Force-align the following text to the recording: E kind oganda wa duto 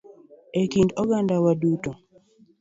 E 0.59 0.61
kind 0.73 0.89
oganda 1.01 1.35
wa 1.43 1.53
duto 1.61 1.91